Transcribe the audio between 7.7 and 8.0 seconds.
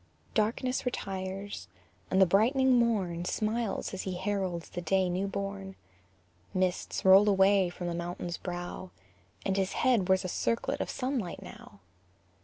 the